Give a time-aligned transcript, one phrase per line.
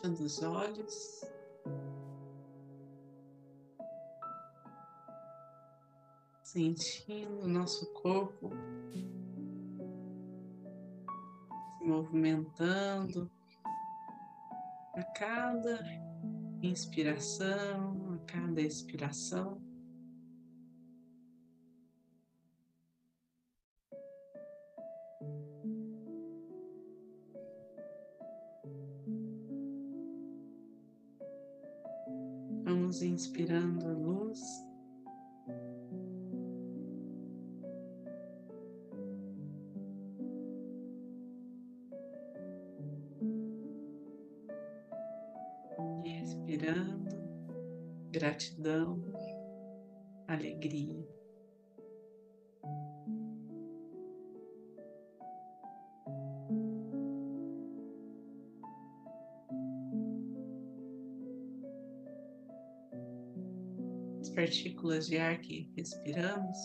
[0.00, 1.24] fechando os olhos.
[6.42, 8.50] Sentindo o nosso corpo
[8.90, 9.08] se
[11.84, 13.30] movimentando
[14.94, 15.78] a cada
[16.62, 19.59] inspiração, a cada expiração.
[46.50, 49.00] Respirando gratidão,
[50.26, 51.08] alegria.
[64.34, 66.56] partículas de ar que respiramos.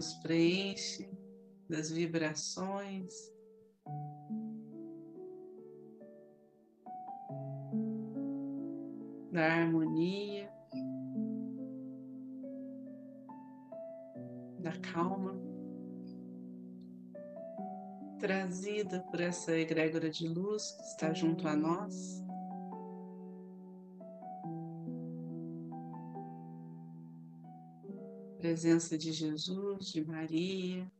[0.00, 1.10] Nos preenche
[1.68, 3.14] das vibrações.
[9.30, 10.50] Da harmonia,
[14.60, 15.38] da calma
[18.18, 22.24] trazida por essa egrégora de luz que está junto a nós.
[28.50, 30.92] Presença de Jesus, de Maria.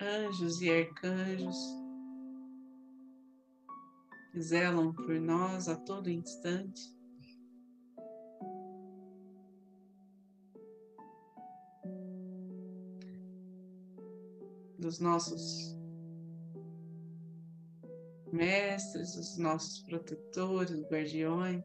[0.00, 1.56] Anjos e arcanjos
[4.30, 6.96] que zelam por nós a todo instante.
[14.78, 15.79] dos nossos
[18.40, 21.62] mestres, os nossos protetores, guardiões.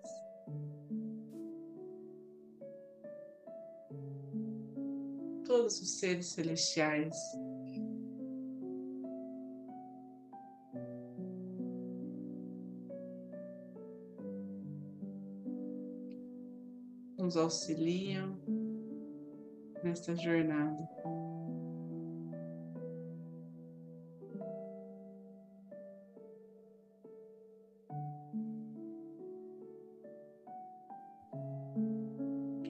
[5.45, 7.15] Todos os seres celestiais.
[17.17, 18.37] Nos auxiliam
[19.81, 20.89] nesta jornada.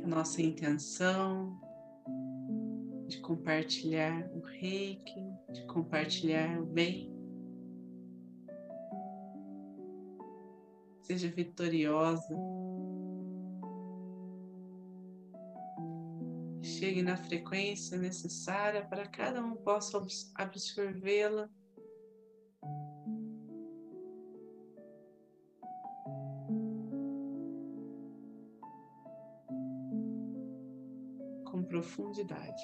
[0.06, 1.60] Nossa intenção
[3.08, 7.14] de compartilhar o reiki, de compartilhar o bem.
[11.02, 12.36] Seja vitoriosa.
[16.62, 20.04] Chegue na frequência necessária para cada um possa
[20.36, 21.50] absorvê-la
[31.64, 32.64] profundidade.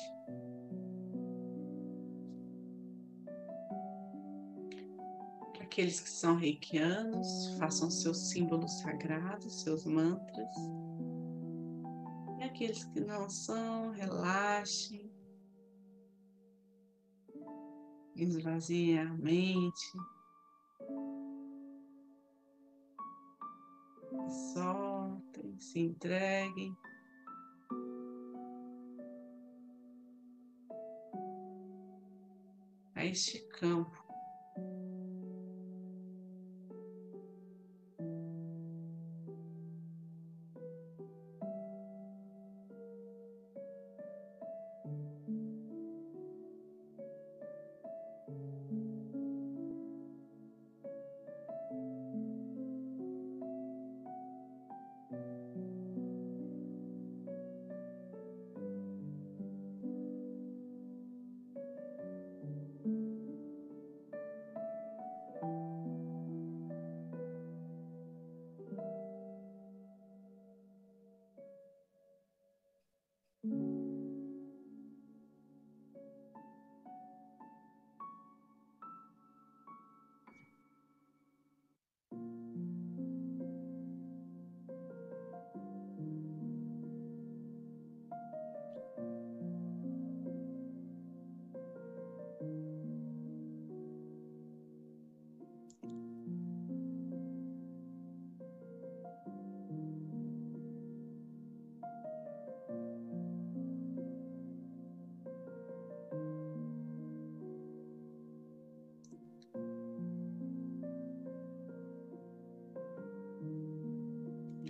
[5.71, 10.55] Aqueles que são reikianos, façam seus símbolos sagrados, seus mantras.
[12.39, 15.09] E aqueles que não são, relaxem.
[18.17, 19.97] Esvaziem a mente.
[24.53, 26.75] Soltem, se entreguem.
[33.01, 34.00] A este campo.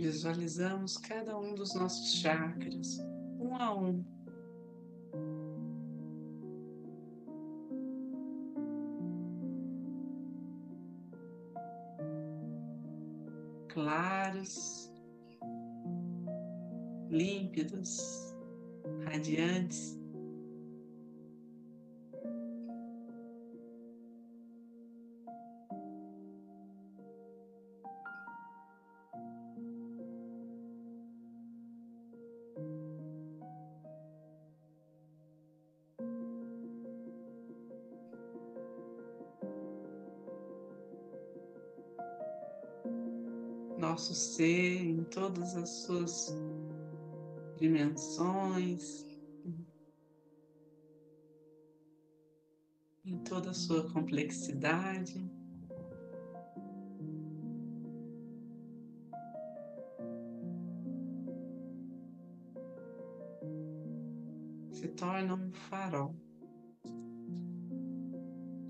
[0.01, 2.97] Visualizamos cada um dos nossos chakras,
[3.39, 4.03] um a um.
[13.67, 14.91] Claros,
[17.11, 18.35] límpidos,
[19.05, 20.00] radiantes.
[43.81, 46.37] Nosso ser em todas as suas
[47.57, 49.03] dimensões,
[53.03, 55.27] em toda a sua complexidade.
[64.71, 66.15] Se torna um farol,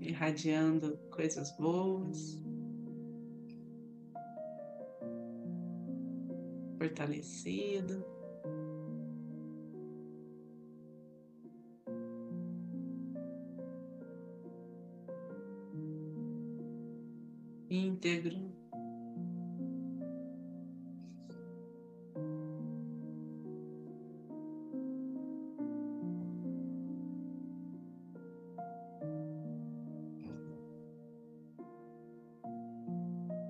[0.00, 2.42] irradiando coisas boas.
[6.92, 8.04] Fortalecido.
[17.70, 18.52] Íntegro.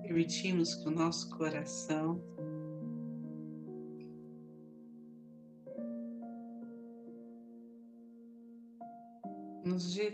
[0.01, 2.32] Permitimos que o nosso coração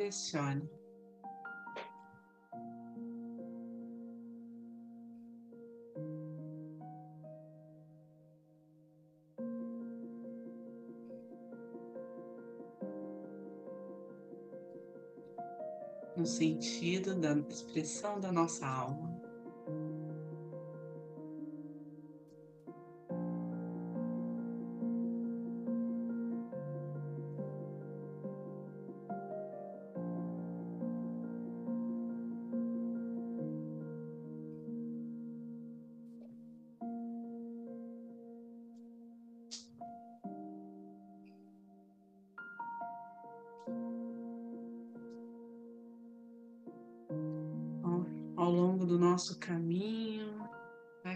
[0.10, 0.70] nos direcione.
[16.18, 19.19] No sentido da expressão da nossa alma.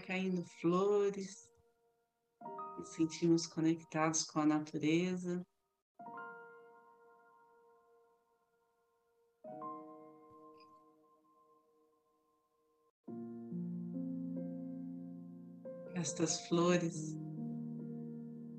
[0.06, 1.50] Caindo flores,
[2.78, 5.46] nos sentimos conectados com a natureza.
[15.96, 17.16] Estas flores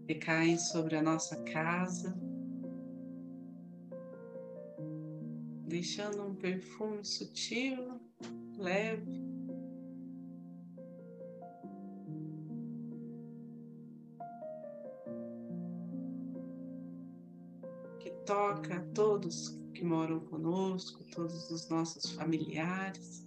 [0.09, 2.19] recaem sobre a nossa casa.
[5.75, 8.01] deixando um perfume sutil,
[8.57, 9.24] leve.
[18.35, 23.23] Toca todos que moram conosco, todos os nossos familiares.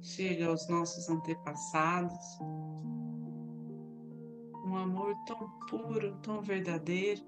[0.00, 2.38] chega aos nossos antepassados.
[4.68, 7.22] Um amor tão puro, tão verdadeiro.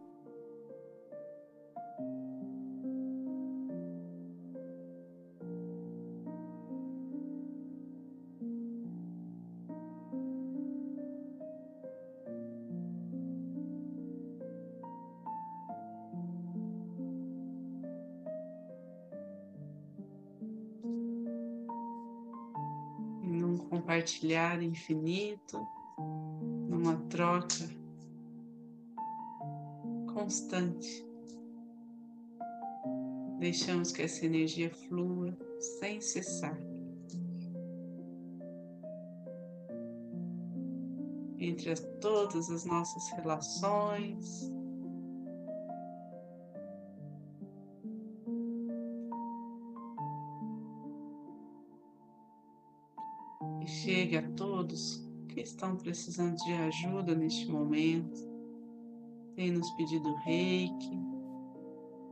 [23.91, 25.67] compartilhar infinito,
[26.81, 27.69] numa troca
[30.15, 31.07] constante.
[33.39, 35.37] Deixamos que essa energia flua
[35.79, 36.59] sem cessar.
[41.39, 44.51] Entre as, todas as nossas relações,
[53.67, 58.29] chegue a todos que estão precisando de ajuda neste momento,
[59.35, 60.99] tem nos pedido reiki,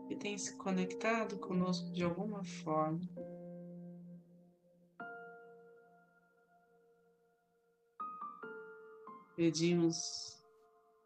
[0.08, 3.00] e tem se conectado conosco de alguma forma.
[9.36, 10.42] Pedimos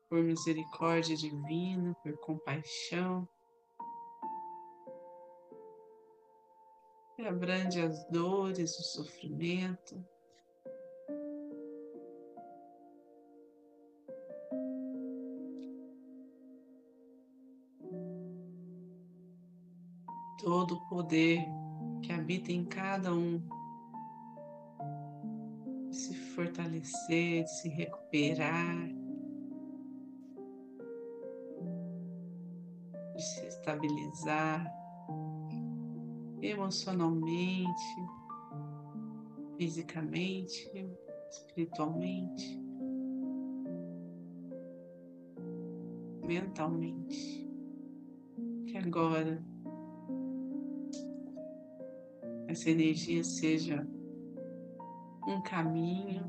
[0.08, 3.28] por misericórdia divina, por compaixão,
[7.16, 10.02] que abrande as dores, o sofrimento,
[20.42, 21.46] Todo o poder
[22.02, 23.40] que habita em cada um
[25.88, 28.88] de se fortalecer, de se recuperar,
[33.14, 34.68] de se estabilizar
[36.42, 37.96] emocionalmente,
[39.56, 40.68] fisicamente,
[41.30, 42.60] espiritualmente,
[46.26, 47.46] mentalmente.
[48.66, 49.51] Que agora
[52.52, 53.88] essa energia seja
[55.26, 56.22] um caminho,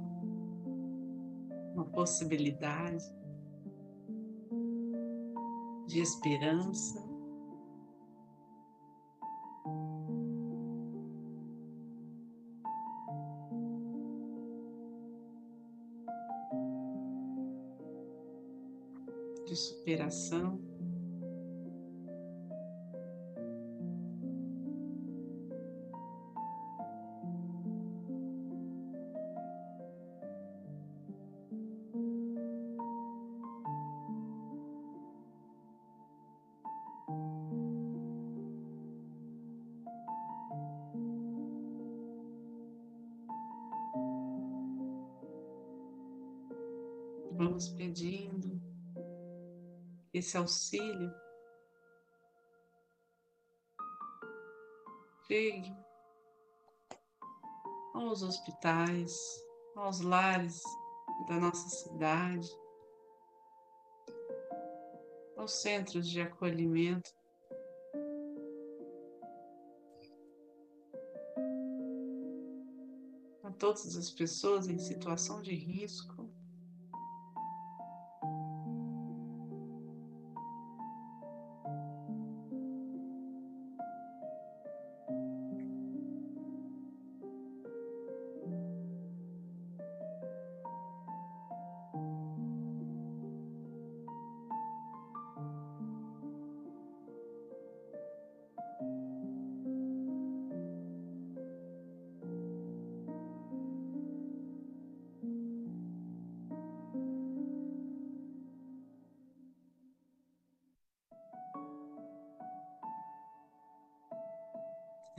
[1.73, 3.03] uma possibilidade
[5.85, 7.03] de esperança.
[19.45, 20.52] De superação.
[47.35, 48.61] Vamos pedindo
[50.13, 51.11] esse auxílio
[55.27, 55.75] chegue
[57.93, 59.17] aos hospitais,
[59.75, 60.61] aos lares
[61.27, 62.49] da nossa cidade,
[65.37, 67.09] aos centros de acolhimento.
[73.43, 76.12] A todas as pessoas em situação de risco.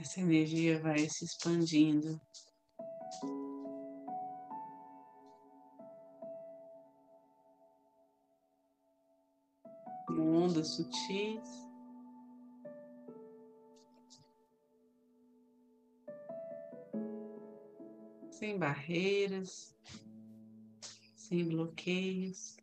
[0.05, 2.21] Essa energia vai se expandindo.
[10.05, 11.65] Com ondas sutis.
[18.29, 19.75] Sem barreiras,
[21.15, 22.57] sem bloqueios.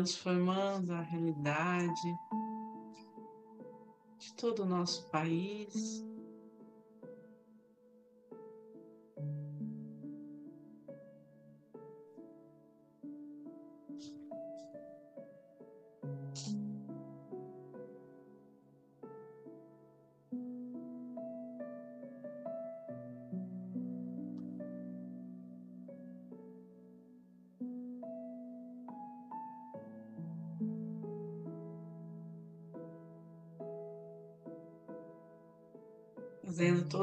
[0.00, 2.18] Transformando a realidade
[4.18, 6.02] de todo o nosso país.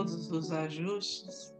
[0.07, 1.53] Todos os ajustes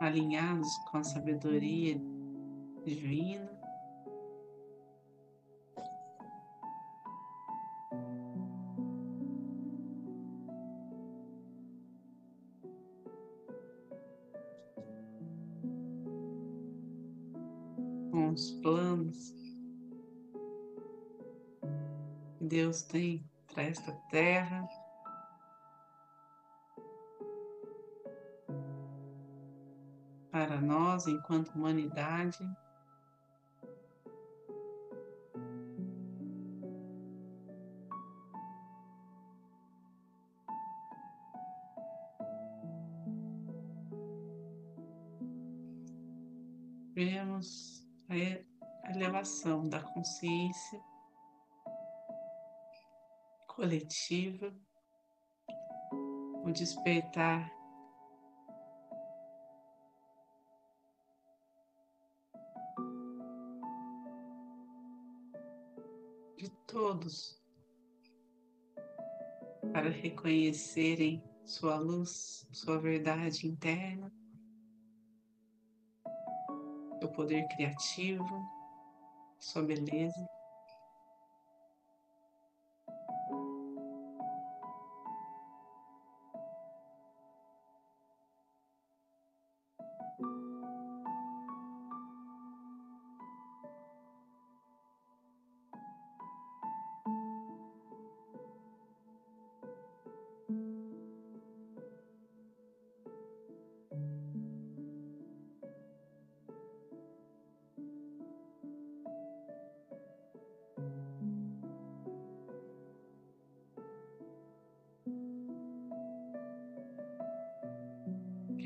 [0.00, 2.00] alinhados com a sabedoria
[2.84, 3.50] divina.
[18.12, 19.34] Com os planos
[22.38, 24.68] que Deus tem para esta terra.
[30.30, 32.38] Para nós, enquanto humanidade,
[46.94, 50.89] vemos a elevação da consciência
[53.60, 54.50] coletiva,
[56.42, 57.52] o despertar
[66.38, 67.38] de todos
[69.74, 74.10] para reconhecerem sua luz, sua verdade interna,
[76.98, 78.42] seu poder criativo,
[79.38, 80.39] sua beleza.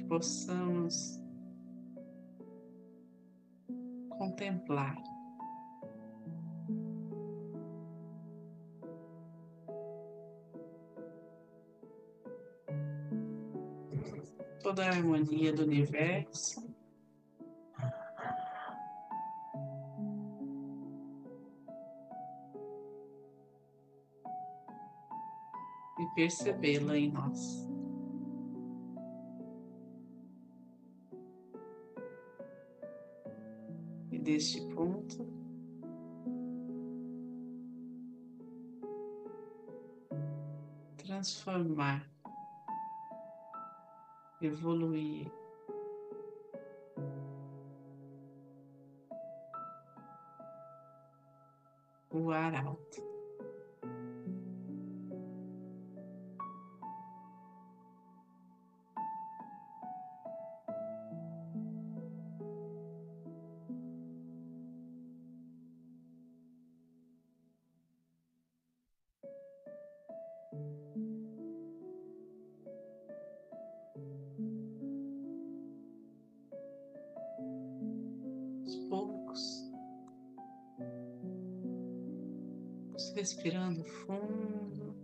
[0.08, 1.20] Possamos
[4.10, 4.96] contemplar
[14.74, 16.66] toda a harmonia do universo.
[26.00, 27.73] E percebê-la em nós.
[44.54, 45.26] Evoluir.
[52.10, 52.54] O ar
[83.44, 84.94] respirando fundo.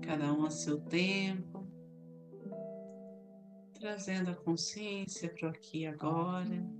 [0.00, 1.66] Cada um a seu tempo,
[3.72, 6.79] trazendo a consciência para aqui agora.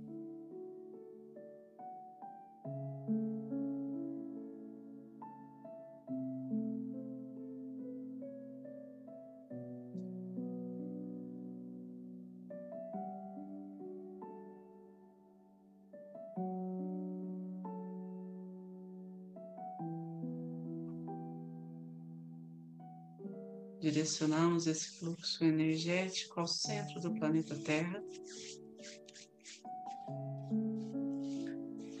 [24.21, 28.03] Direcionamos esse fluxo energético ao centro do planeta Terra,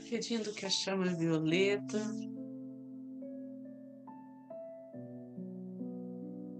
[0.07, 1.99] pedindo que a chama violeta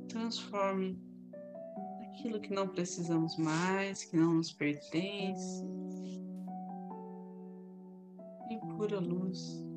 [0.07, 0.99] transforme
[2.09, 5.63] aquilo que não precisamos mais, que não nos pertence,
[8.49, 9.70] em pura luz.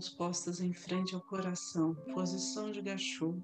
[0.00, 3.34] Mãos postas em frente ao coração, posição de gachô.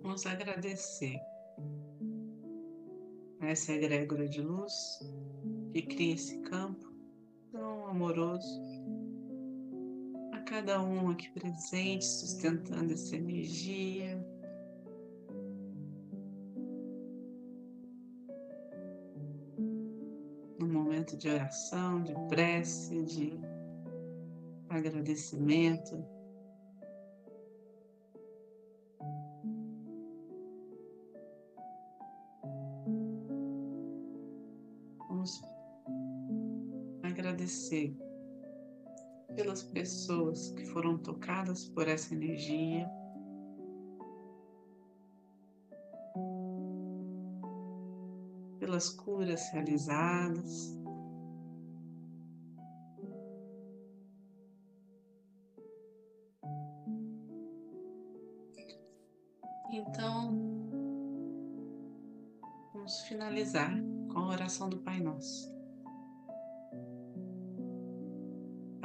[0.00, 1.20] Vamos agradecer
[3.40, 4.72] essa egrégora de luz
[5.72, 6.88] que cria esse campo
[7.98, 8.67] amoroso a
[10.58, 14.20] cada um aqui presente, sustentando essa energia.
[20.58, 23.40] No momento de oração, de prece, de
[24.68, 26.04] agradecimento.
[35.08, 35.40] Vamos
[37.04, 37.96] agradecer
[39.38, 42.90] pelas pessoas que foram tocadas por essa energia.
[48.58, 50.76] Pela novas curas realizadas.
[59.70, 60.36] Então,
[62.72, 63.72] vamos finalizar
[64.12, 65.57] com a oração do Pai Nosso.